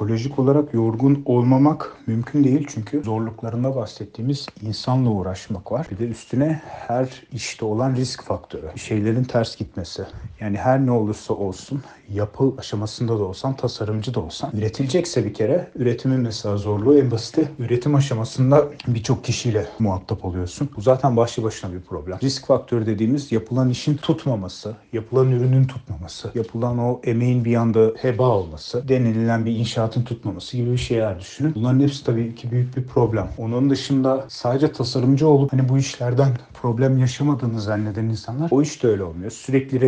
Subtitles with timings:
[0.00, 5.86] psikolojik olarak yorgun olmamak mümkün değil çünkü zorluklarında bahsettiğimiz insanla uğraşmak var.
[5.90, 8.66] Bir de üstüne her işte olan risk faktörü.
[8.76, 10.02] Şeylerin ters gitmesi.
[10.40, 11.82] Yani her ne olursa olsun
[12.14, 17.48] yapı aşamasında da olsan, tasarımcı da olsan üretilecekse bir kere üretimin mesela zorluğu en basiti
[17.58, 20.70] üretim aşamasında birçok kişiyle muhatap oluyorsun.
[20.76, 22.18] Bu zaten başlı başına bir problem.
[22.22, 28.28] Risk faktörü dediğimiz yapılan işin tutmaması, yapılan ürünün tutmaması, yapılan o emeğin bir anda heba
[28.28, 31.54] olması, denilen bir inşaatın tutmaması gibi bir şeyler düşünün.
[31.54, 33.28] Bunların hepsi tabii ki büyük bir problem.
[33.38, 36.28] Onun dışında sadece tasarımcı olup hani bu işlerden
[36.62, 39.30] problem yaşamadığını zanneden insanlar o iş de öyle olmuyor.
[39.30, 39.80] Sürekli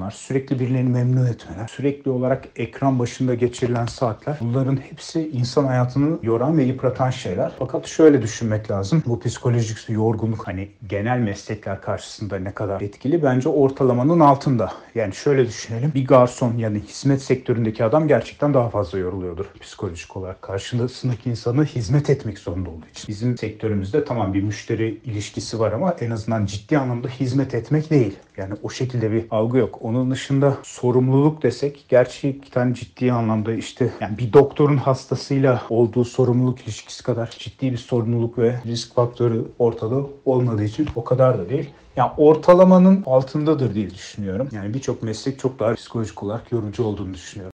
[0.00, 6.18] revizyonlar, sürekli birilerini memnun etmeler, sürekli olarak ekran başında geçirilen saatler bunların hepsi insan hayatını
[6.22, 7.52] yoran ve yıpratan şeyler.
[7.58, 9.02] Fakat şöyle düşünmek lazım.
[9.06, 13.22] Bu psikolojik yorgunluk hani genel meslekler karşısında ne kadar etkili?
[13.22, 14.72] Bence ortalamanın altında.
[14.94, 15.92] Yani şöyle düşünelim.
[15.94, 20.42] Bir garson yani hizmet sektöründeki adam gerçekten daha fazla yoruluyordur psikolojik olarak.
[20.42, 23.08] Karşısındaki insana hizmet etmek zorunda olduğu için.
[23.08, 28.16] Bizim sektörümüzde tamam bir müşteri ilişkisi var ama en azından ciddi anlamda hizmet etmek değil.
[28.40, 29.78] Yani o şekilde bir algı yok.
[29.82, 37.02] Onun dışında sorumluluk desek gerçekten ciddi anlamda işte yani bir doktorun hastasıyla olduğu sorumluluk ilişkisi
[37.02, 41.70] kadar ciddi bir sorumluluk ve risk faktörü ortada olmadığı için o kadar da değil.
[41.96, 44.48] Yani ortalamanın altındadır diye düşünüyorum.
[44.52, 47.48] Yani birçok meslek çok daha psikolojik olarak yorucu olduğunu düşünüyorum.